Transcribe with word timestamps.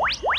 What? 0.00 0.29